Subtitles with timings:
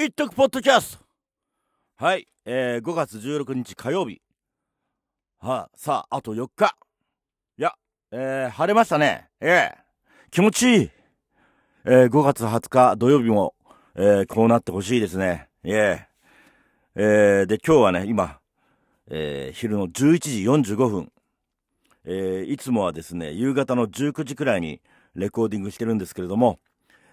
[0.00, 4.22] 一徳ポッドキャストはい、えー、5月16日火曜日。
[5.40, 6.76] はあ、さああと4日
[7.58, 7.72] いや、
[8.12, 9.26] えー、晴れましたね。
[9.40, 9.76] ええ
[10.30, 10.90] 気持ちいい。
[11.84, 13.56] えー、5月20日土曜日も、
[13.96, 15.48] えー、こうなってほしいですね。
[15.64, 16.06] ええ。
[16.94, 18.38] えー、で今日はね今、
[19.10, 21.12] えー、昼の11時45分
[22.04, 24.80] えー、いつもはですね夕方の19時くらいに
[25.16, 26.60] レコーディングしてるんですけれども、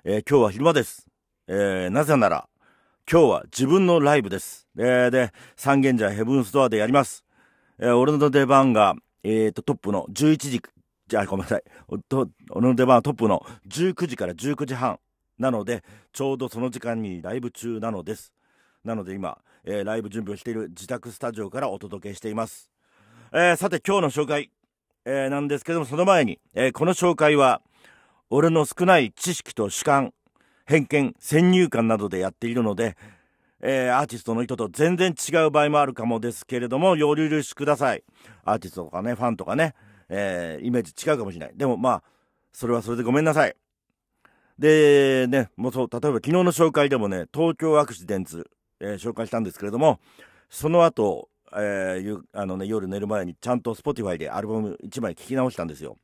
[0.04, 1.08] えー、今日は昼間です。
[1.48, 2.48] えー、なぜなら、
[3.08, 4.68] 今日は自分のライブです。
[4.80, 7.24] えー、で、三軒茶ヘブンストアでやります。
[7.78, 10.62] えー、俺の出番が、えーと、トップの11時、
[11.08, 11.64] じゃあごめんなさい。
[12.50, 14.98] 俺の出番はトップの19時から19時半。
[15.38, 15.84] なので、
[16.14, 18.34] ちょうどその時間にライブ中なのです。
[18.84, 22.72] なので今、えー、ライブ準備をしている自宅スタジオからお届けしています。
[23.32, 24.50] えー、さて今日の紹介、
[25.06, 27.62] えー、なんですけども、その前に、えこの紹介は、
[28.32, 30.12] 俺の少ない知識と主観、
[30.66, 32.98] 偏見、先入観などでやっているので、
[33.62, 38.04] えー、アーティストの意図と全然違う場合もあるかもですけれども、お許しください。
[38.44, 39.74] アーティストとかね、ファンとかね、
[40.10, 41.56] えー、イメージ違うかもしれない。
[41.56, 42.04] でもまあ、
[42.52, 43.56] それはそれでごめんなさい。
[44.58, 50.00] で、ね、もうそう、例えば昨日の紹介でもね、東京アクシデンツ、えー、紹介したんですけれども、
[50.50, 55.98] その後、えー、あのね、夜寝る前にちゃんと Spotify でアルバム1枚聴き直したんですよ。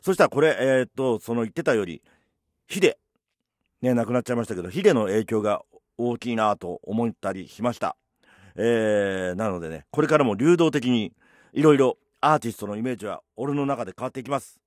[0.00, 2.02] そしたらこれ、えー、っと、その言ってたより、
[2.68, 2.98] ヒデ、
[3.82, 5.62] ね、亡くなっちゃいましたけど、ヒデの影響が
[5.98, 7.96] 大きいなと思ったりしました。
[8.56, 11.12] えー、なのでね、これからも流動的に
[11.52, 14.58] いろいろアーティストのイメージは俺の中で変わっていきます。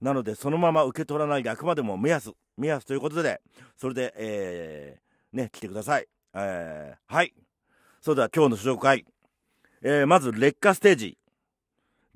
[0.00, 3.42] なので、そのまま受け取らないであくまでも目安、目安ということで、
[3.76, 6.08] それで、えー、ね、来てください。
[6.34, 7.34] えー、はい。
[8.00, 9.04] それでは今日の紹介。
[9.82, 11.18] えー、まず、劣化ステージ。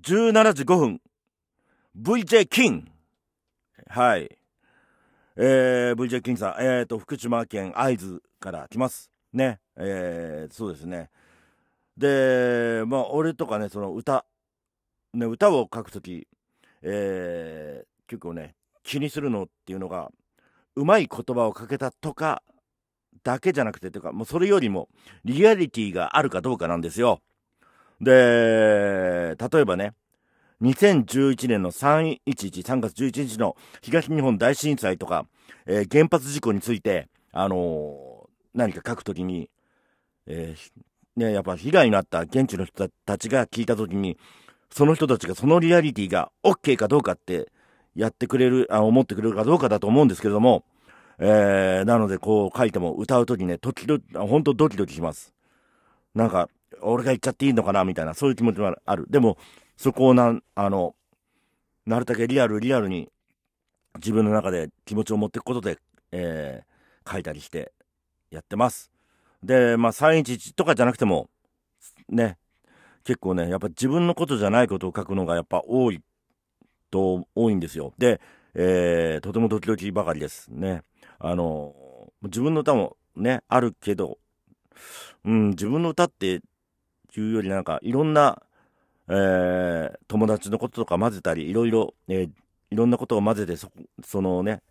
[0.02, 1.00] 17時5分。
[2.00, 2.90] VJ キン。
[3.88, 4.38] はい。
[5.36, 9.10] えー、VJ キンさん、えーと、福島県会津から来ます。
[9.32, 9.58] ね。
[9.76, 11.10] えー、そうですね。
[11.96, 14.24] で、まあ、俺とかね、その歌、
[15.12, 16.28] ね、歌を書くとき、
[16.82, 20.12] えー、結構ね、気にするのっていうのが、
[20.76, 22.42] うまい言葉をかけたとか、
[23.24, 24.88] だけじゃなくて、というか、もうそれよりも、
[25.24, 27.20] リアリティがあるかどうかなんですよ。
[28.00, 29.94] で、例えばね、
[30.64, 35.26] 2011年の311、3月11日の東日本大震災とか、
[35.66, 39.50] えー、原発事故について、あのー、何か書くときに、
[40.26, 44.16] えー、ね、やっぱ被害になった現地の人たちが聞いたときに、
[44.70, 47.52] その人たちがそのリアリティが OK かどうかって
[47.94, 50.64] やってくれる、あ思ってくれるかどうかだと思うんですけれども、
[51.18, 55.34] えー、なのでこう書いても歌うときね、時々、ほんとドキドキします。
[56.14, 56.48] なんか、
[56.80, 59.06] 俺が言っちゃっていいのかなみたいな、そういう気持ちもある。
[59.10, 59.36] でも、
[59.76, 60.94] そこをな、あの、
[61.86, 63.10] なるだけリアルリアルに
[63.96, 65.78] 自分の中で気持ちを持っていくことで、
[66.12, 67.72] えー、書いたりして
[68.30, 68.90] やってます。
[69.42, 71.28] で、まあ311とかじゃなくても、
[72.08, 72.38] ね、
[73.04, 76.00] 結構ね、やっぱ自分のことじゃないことを書くのがやっぱ多い
[76.90, 77.92] と、多いんですよ。
[77.98, 78.20] で、
[78.54, 80.82] えー、とてもドキドキばかりですね。
[81.18, 81.74] あの、
[82.22, 84.18] 自分の歌もね、あるけど、
[85.24, 86.40] うん、自分の歌ってい
[87.18, 88.42] うよりなんかいろんな
[89.08, 92.30] えー、友達のこととか混ぜたり、いろいろ、えー、
[92.70, 93.70] いろんなことを混ぜてそ、
[94.04, 94.62] そのね、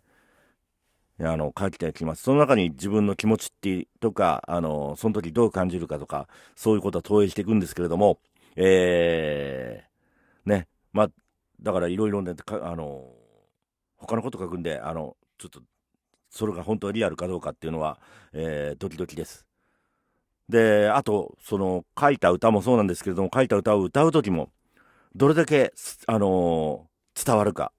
[1.20, 2.24] あの、書きたいきます。
[2.24, 8.18] その中に自分の気持ちってとか、あの、その時どう感じるかとか、そういうことは投影していくんですけれども、
[8.56, 11.10] えー、ね、まあ、
[11.62, 13.12] だからいろいろね、あの、
[13.96, 15.62] 他のこと書くんで、あの、ちょっと、
[16.30, 18.00] それが本当にリアルかどうかっていうのは、
[18.32, 19.46] えー、ドキドキです。
[20.48, 24.50] で、あと、その、書いた歌もそうなんですけれども、書いた歌を歌う時も、
[25.16, 25.72] どれだけ、
[26.06, 27.72] あのー、伝わるか、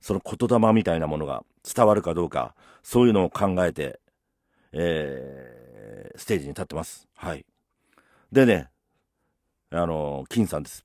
[0.00, 4.00] その言霊みたいなものが伝わるかどうか、そういうのを考えて、
[4.72, 7.08] えー、ステージに立ってます。
[7.16, 7.46] はい。
[8.30, 8.68] でね、
[9.70, 10.84] あのー、金さんです。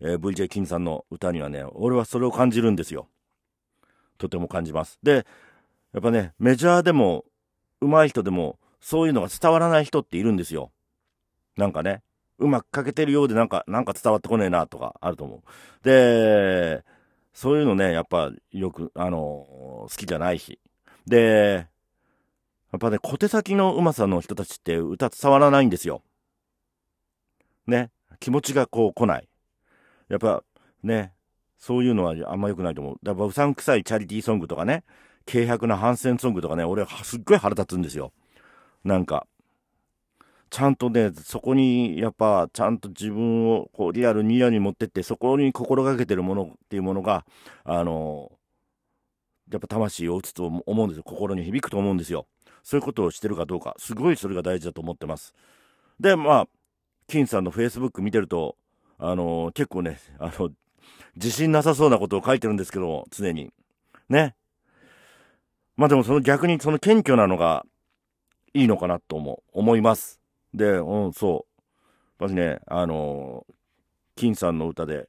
[0.00, 3.08] えー、VJ 金さんの歌にはね、俺はそれを感じるんですよ。
[4.18, 4.98] とても感じます。
[5.02, 5.26] で、
[5.92, 7.24] やっぱね、メジャーでも、
[7.80, 10.72] 上手い人でも、そういうのが伝わらない人っているんですよ。
[11.56, 12.02] なんかね、
[12.38, 15.40] うまく書けてるようでなんか、なんか伝わってこねえなとかあると思う。
[15.84, 16.84] で、
[17.32, 20.58] そういうのね、やっぱよく、あの、好きじゃないし。
[21.06, 21.68] で、
[22.72, 26.02] やっぱね、小手先のうまさの人たちって歌伝わらないんですよ。
[27.66, 27.90] ね。
[28.18, 29.28] 気持ちがこう来ない。
[30.08, 30.42] やっぱ
[30.82, 31.12] ね、
[31.58, 32.98] そういうのはあんま良くないと思う。
[33.04, 34.82] やっぱうさんくさいチャリティーソングとかね、
[35.30, 38.12] 軽薄な反戦ソングとかね、俺はすっごい腹立つんですよ。
[38.84, 39.26] なんか、
[40.50, 47.24] ちゃんとね、そこに、やっぱ、ちゃんと自分を、こう、リアルにリアに持ってって、そこに心がけてるものっていうものが、
[47.64, 48.32] あの、
[49.50, 51.04] やっぱ魂を打つと思うんですよ。
[51.04, 52.26] 心に響くと思うんですよ。
[52.62, 55.34] そういうことをしてるかどうか、すごいそれが大事だと思ってます。
[55.98, 56.48] で、まあ、
[57.06, 58.56] 金さんのフェイスブック見てると、
[58.98, 60.50] あの、結構ね、あの、
[61.16, 63.50] 自信なさそうなことを書いてるんですけども、常に。
[64.08, 64.34] ね。
[65.76, 67.64] まあでもその逆にその謙虚なのが
[68.54, 70.20] いいのかなと思思います。
[70.54, 71.62] で、うん、そう。
[72.18, 73.54] 私ね、あのー、
[74.16, 75.08] 金さんの歌で、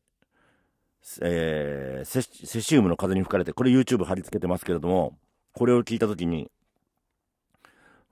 [1.22, 5.18] えー、セセシウムの風に吹かれて、これ YouTube 貼り付けてますけれども、
[5.54, 6.50] これを聞いたときに、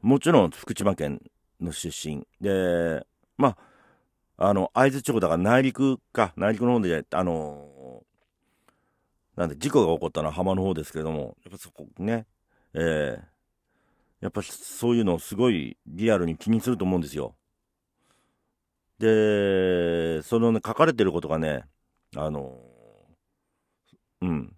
[0.02, 1.22] もちろん福島県
[1.60, 3.06] の出身で、
[3.38, 3.56] ま
[4.38, 12.26] あ、あの、会津地方だから内陸か、内陸の方で、あのー、なんで事故が起こったのは浜の方ですけれども、やっぱそこね、
[12.74, 13.24] えー、
[14.22, 17.36] やっぱそういうのをすごいリアルに気にすると思うんですよ。
[19.00, 21.66] で、そのね、書かれてることがね、
[22.16, 22.60] あの、
[24.22, 24.56] うん。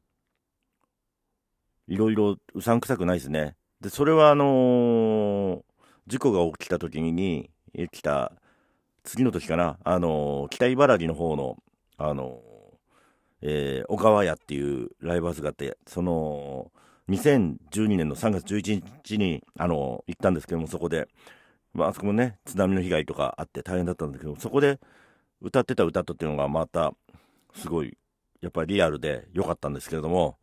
[1.88, 3.56] いろいろうさんくさくないですね。
[3.80, 5.64] で、それはあのー、
[6.08, 7.50] 事故が起きた時に、
[7.92, 8.34] 来た、
[9.04, 11.58] 次の時かな、あのー、北茨城の方の、
[11.98, 16.72] あのー、え、小川屋っていうライブハウスがあって、その、
[17.10, 21.08] 2012年の3月11日に、あの行ったんですけども、そこで、
[21.74, 24.80] まあ、あそこもね、津波の被害とかあって大変だったんだけど、そこで
[25.42, 26.94] 歌ってた歌とっていうのがまた、
[27.56, 27.98] すごい、
[28.42, 30.38] やっぱりリアルで良かったんですけれども、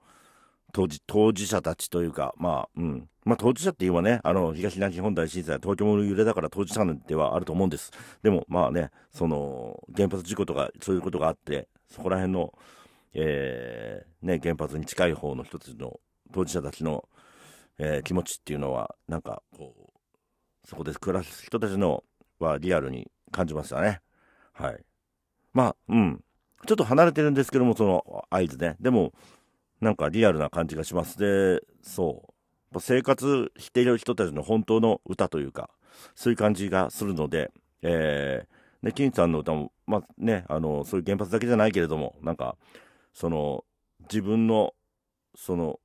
[0.73, 3.09] 当時、当事者たちというか、まあ、うん。
[3.25, 7.91] まあ、当事者っていうのはね、あの、東日本大震災、東京も揺れだから当事者ではあると思うんです。
[8.23, 12.53] でも、まあね、その、原発事故とか、そういうことがあって、そこら辺の、
[13.15, 15.99] えー、ね、原発に近い方の一つの
[16.33, 17.09] 当事者たちの、
[17.79, 22.05] えー、気持ちっていうのは、なんか、こう、そこで暮らす人たちの、
[22.39, 24.01] はリアルに感じましたね。
[24.53, 24.85] はい。
[25.53, 26.25] まあ、うん。
[26.67, 28.77] ちょっと離れてるんですけども、その合図ね。
[28.81, 29.13] でも、
[29.81, 31.19] なんかリアルな感じがします。
[31.19, 32.23] で、そ
[32.73, 32.81] う。
[32.81, 35.71] 生活している人たちの本当の歌というか、
[36.15, 37.51] そういう感じがするので、
[37.83, 42.57] えー、ね、金さんの歌も、まあね、あの、そういう原発だけじゃないけれども、なんか、
[43.13, 43.65] その、
[44.03, 44.75] 自分の、
[45.35, 45.81] その、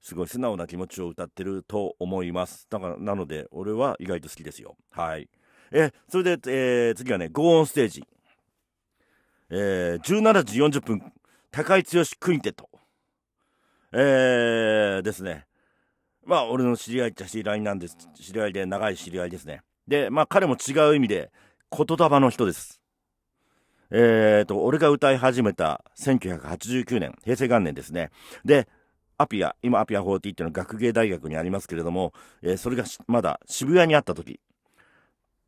[0.00, 2.66] すごい素直な気持ちを歌ってると思います。
[2.70, 4.76] だから、なので、俺は意外と好きですよ。
[4.90, 5.28] はい。
[5.72, 8.04] え、それで、えー、次はね、ゴーンステージ。
[9.50, 11.12] えー、17時40分、
[11.50, 12.70] 高井剛クインテット。
[13.92, 15.46] えー、ですね。
[16.24, 17.96] まあ、俺の知り合いっちゃ知り合いなんです。
[18.14, 19.62] 知り合いで、長い知り合いですね。
[19.86, 21.30] で、まあ、彼も違う意味で、
[21.70, 22.80] 言霊の人です。
[23.90, 28.10] えーと、俺が歌い始めた1989年、平成元年ですね。
[28.44, 28.68] で、
[29.20, 34.40] アピア、今アピア40っていうのは学芸大学にありますけれども、えー、それがまだ渋谷にあった時、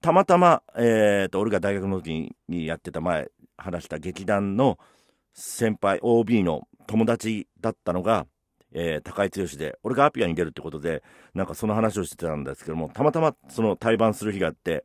[0.02, 4.78] たまたま、えーと、俺が大学の時にやってた前、話した劇団の
[5.32, 8.26] 先輩、OB の友達だったのが、
[8.74, 11.02] えー、高井剛で、俺がアピアに出るってことで、
[11.34, 14.84] なんかその話をしてたんですけども、たまたまその対バンする日があって、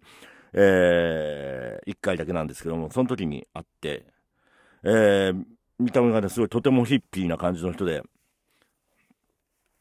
[0.54, 4.06] えー、1回だけなんですけども、その時に会って、
[4.83, 5.44] えー、
[5.80, 8.01] 見た目がね、すごいとてもヒッピーな感じの人で、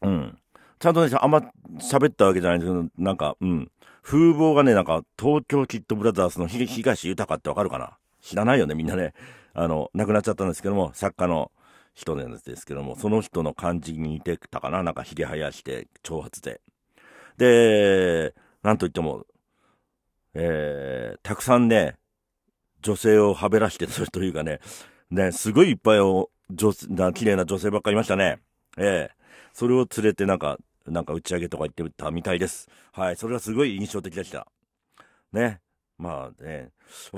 [0.06, 0.38] うん。
[0.78, 1.38] ちゃんとね、あんま
[1.78, 3.70] 喋ったわけじゃないんですけど、なんか、うん。
[4.02, 7.98] 風貌がね、なんか、東京キッドブラザーズの東豊ってわかるかな？
[8.20, 9.14] 知らないよね、みんなね。
[9.52, 11.50] あの、亡くなっちゃったんですけども、作家の
[11.94, 14.82] 人なんですけども、その人の感じに似てたかな？
[14.82, 16.60] なんか髭生やして、長髪で。
[17.36, 19.24] で、なんといっても、
[20.34, 21.96] えー、たくさんね、
[22.82, 24.60] 女性をはべらしてるというかね、
[25.10, 28.38] ね、すごいいっぱいを、女な、綺麗な女性ばっかりいましたね。
[28.76, 29.14] ええ、
[29.52, 32.68] それを連れてなんか、なんか打ち上げとか行ってたみたいです。
[32.92, 34.46] はい、それはすごい印象的でした。
[35.32, 35.60] ね。
[35.98, 36.70] まあね、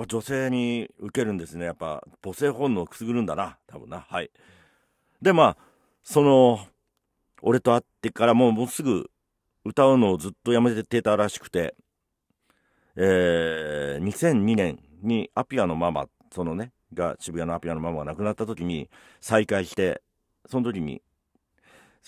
[0.07, 1.65] 女性に受けるんですね。
[1.65, 3.59] やっぱ母性本能をくすぐるんだな。
[3.67, 4.07] 多分な。
[4.09, 4.31] はい。
[5.21, 5.57] で、まあ、
[6.05, 6.61] その、
[7.43, 9.11] 俺と会ってからもうもうすぐ
[9.65, 11.75] 歌うのをずっとやめてたらしくて、
[12.97, 18.89] えー、2002年にアピアのママ、そのね、が渋谷のアピアのママが亡くなった時に
[19.21, 20.03] 再会して、
[20.47, 21.03] その時に、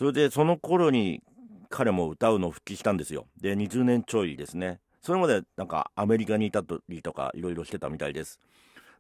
[0.00, 1.22] それでその頃に
[1.68, 3.26] 彼も歌うのを復帰したんですよ。
[3.38, 4.80] で、20年ちょいですね。
[5.02, 8.40] それまでなんかアメリカにいたりとかいろいろしてたみたいです。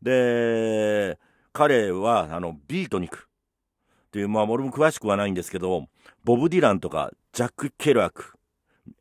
[0.02, 1.18] で、
[1.54, 5.86] 彼はあのビートニクっていう、まあ俺も詳しくはないんですけど、
[6.22, 8.34] ボブ・ディランとかジャック・ケルアク、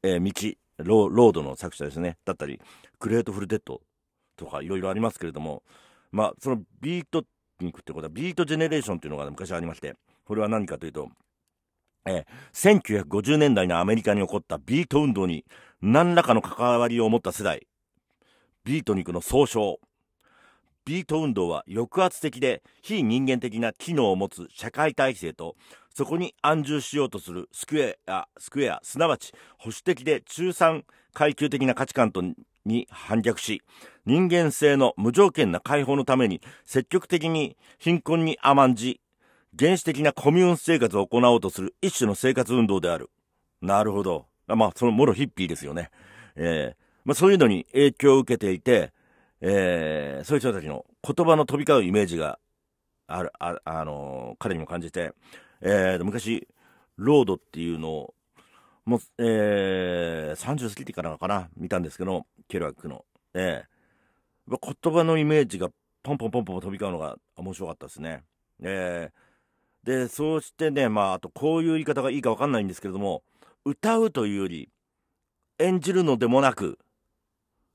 [0.01, 2.61] えー、道、ロードの作者ですね、だったり、
[2.99, 3.81] グレイトフル・デッド
[4.37, 5.63] とかいろいろありますけれども、
[6.13, 7.25] まあそのビート
[7.59, 11.09] ニクってことはビートジェネレーションっていうのが昔ありまして、これは何かというと、
[12.05, 15.45] えー、1950年代のアメリカに起こったビート運動に
[15.81, 17.67] 何らかの関わりを持った世代、
[18.63, 19.79] ビートニクの総称、
[20.85, 25.55] ビート運動は抑圧的で非人間的な機能を持つ社会体制と
[25.93, 32.23] そこに安住しようとするスクエア、スクエア、すなわち保守的で中産階級的な価値観と
[32.65, 33.61] に反逆し、
[34.05, 38.99] 人間性の無条件な解放のために積極的に貧困に甘んじ、
[39.57, 43.09] 原始的なコミューン生活を行おうとする一種の生活運動である。
[43.61, 44.27] なるほど。
[44.47, 45.89] まあ、そのもろヒッピーですよね。
[46.35, 46.75] えー、
[47.05, 48.93] まあ、そういうのに影響を受けていて、
[49.41, 52.39] えー、そういう人たちの言葉の飛び交うイメージが
[53.07, 55.13] ある、あ、あのー、彼にも感じて、
[55.61, 56.47] えー、昔、
[56.97, 58.13] ロードっていうのを、
[58.85, 63.05] もう、えー、30過ぎてからかな、見たんですけど、ケルアックの。
[63.33, 65.69] えー、言葉のイメージが
[66.03, 68.23] ポンポンポンポン飛び交うのが面白かったですね。
[68.61, 69.28] えー、
[69.89, 73.23] で、そうしてね、まあ、あとこういう言い方がいいかわかんないんですけれども、
[73.65, 74.69] 歌うというより、
[75.57, 76.77] 演じるのでもなく、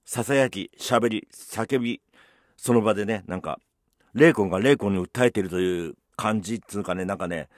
[0.04, 2.00] ささやき、喋り、叫び、
[2.56, 3.58] その場でね、なんか、
[4.12, 7.48] 霊魂が霊魂に訴えてるという感じっつうかね、なんかね、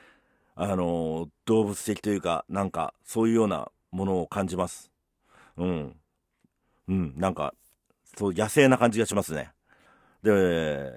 [0.55, 4.91] あのー、動物的というか、なんか、そういうようなものを感じます。
[5.59, 5.97] うん。
[6.89, 7.53] うん、なんか、
[8.17, 9.51] そう、野生な感じがしますね。
[10.23, 10.95] で、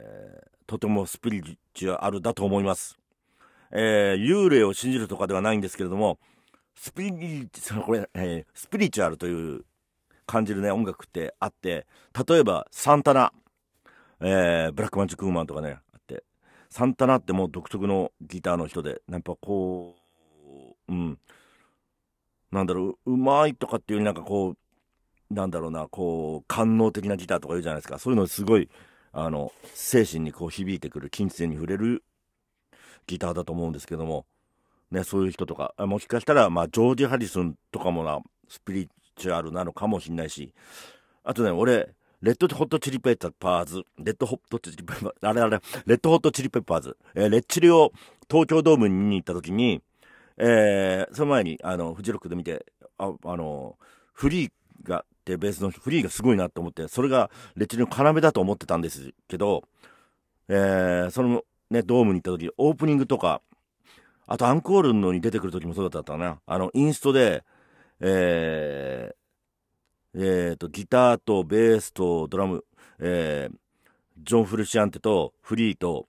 [0.65, 2.99] とてもスピリチュアルだと思います。
[3.71, 6.19] えー、幽霊を信じるとかではないんですけれども、
[6.75, 7.49] スピリ、
[7.85, 9.65] これ、えー、スピリチュアルという
[10.25, 11.85] 感じるね、音楽ってあって、
[12.27, 13.33] 例えば、サンタナ、
[14.21, 16.23] えー、ブラックマンチックウーマンとかね、あって、
[16.69, 19.95] サンタナってもう独特のギターの人で、やっぱこ
[20.87, 21.19] う、うん、
[22.51, 27.99] なんだろう、うまいとかっていうよりなんかこう、なんだろうな、こう、官能的なギターとか言うじゃないですか。
[27.99, 28.69] そういうのすごい、
[29.11, 32.03] あの、精神にこう響いてくる、琴線に触れる
[33.09, 34.25] ギターだと思うんですけども、
[34.91, 40.53] ね、そういう人とか、もしかしたら、まあ、ジョージ・ハリスンとかもな、スピリチュアルなのかもしんないし、
[41.23, 47.91] あとね、俺、レッドホットチリペッパーズ、レッドホットチリペッパーズ、あれあれ、レッドホットチリペッパーズ、えー、レッチリを
[48.29, 49.81] 東京ドームに見に行った時に、
[50.37, 52.65] えー、その前に、あの、フジロックで見て、
[52.97, 53.77] あ、あの、
[54.13, 54.51] フリー
[54.83, 59.63] が、ってベースのフリーがすごいなと思って、それがレッチリの要だと思ってたんですけど、
[60.47, 63.41] えー、そのね、ドームに行った時、オープニングとか、
[64.27, 66.39] あとアンコールのに出てくる時もそうだったかな。
[66.45, 67.43] あの、インストで、
[67.99, 72.63] えー、えー、と、ギターとベースとドラム、
[72.99, 73.55] えー、
[74.23, 76.07] ジョン・フルシアンテとフリーと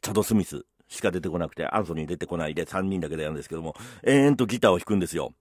[0.00, 5.32] チャド・スミスしか出てこなくて、アンソニー出てこないで3人だけでやるんですけども、延々とギターを弾くんですよ。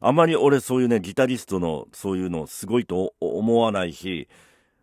[0.00, 4.28] あまり俺そういうね、ギタリストのそういうのすごいと思わないし、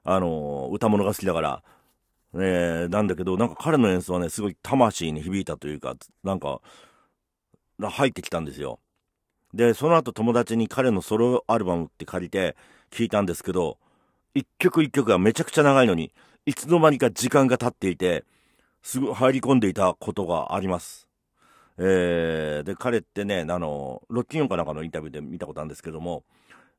[0.04, 1.64] あの歌物が好きだから、
[2.36, 6.62] えー、なんだけど、なんか彼の演奏はね、すごい魂に響いたというか、なんか、
[7.80, 8.80] 入ってきたんですよ。
[9.54, 12.56] で、その後友達に彼のソロアルバムって借りて
[12.92, 13.78] 聞いたんですけど、
[14.34, 16.12] 一曲一曲がめちゃくちゃ長いのに、
[16.46, 18.26] いつの間にか時間が経っていて、
[18.82, 21.08] すぐ入り込んでいたことがあります。
[21.78, 26.24] えー、で、彼ってね、あの、ロッキンオンかなんかのインタビューで見たことあるんですけども、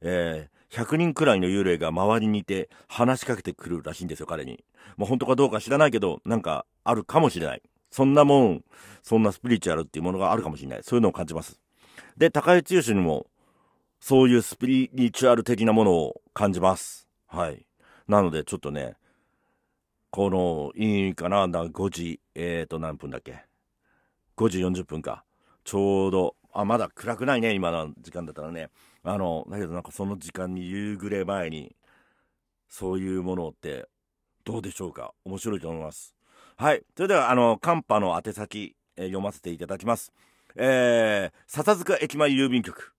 [0.07, 4.63] えー、100人くらいの幽霊が周りにいて話しかけてくるらしいんですよ、彼に。
[4.99, 7.63] もう本当かどうか知らないけど、なんかあるかもしれない。
[7.91, 8.65] そんなもん、
[9.03, 10.81] そんなスピリチュアルっていうものがあるかもしれない。
[10.83, 11.59] そういうのを感じます。
[12.19, 13.27] で、高井剛にも、
[13.99, 17.09] そういうスピリチュアル的なものを感じます。
[17.27, 17.67] はい。
[18.07, 18.97] なので、ちょっとね、
[20.11, 23.47] この、いいかな、5時、えーと、何分だっけ
[24.37, 25.25] ?5 時40分か。
[25.65, 28.69] ちょうど、あ、まだ暗くないね、今の時間だったらね。
[29.05, 31.77] あの、だけどなんかその時間に夕暮れ前に、
[32.69, 33.87] そういうものって
[34.45, 35.13] どうでしょうか？
[35.25, 36.15] 面白いと思います。
[36.57, 36.83] はい。
[36.97, 40.13] それでは、あの、カンパの宛先、えー、読ませていただきます。
[40.57, 42.93] えー、笹塚駅前郵便局、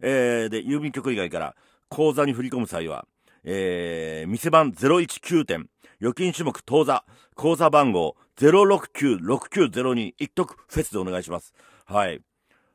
[0.00, 1.54] えー、で、郵便局以外から、
[1.88, 3.06] 口座に振り込む際は、
[3.44, 5.68] えー、店番019点、
[6.00, 11.52] 預金種目当座、口座番号0696902一徳フェスでお願いします。
[11.84, 12.20] はい。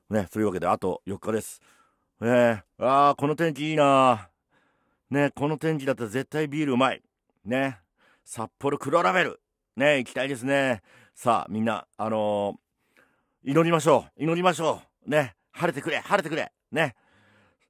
[0.09, 1.61] ね、そういうわけであと4日です。
[2.21, 4.29] え、あ、この天気いいな
[5.09, 7.01] ね、この天気だったら絶対ビールうまい。
[7.45, 7.79] ね、
[8.25, 9.39] 札幌黒ラベル。
[9.75, 10.81] ね、行きたいですね。
[11.15, 14.23] さあ、みんな、あのー、祈りましょう。
[14.23, 15.09] 祈りましょう。
[15.09, 16.51] ね、晴れてくれ、晴れてくれ。
[16.71, 16.95] ね。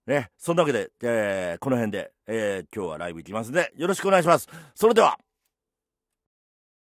[0.08, 4.48] ね、そんなわけで、えー、この辺で、えー、今日はライブ行きますんで、よろしくお願いします。
[4.74, 5.20] それでは、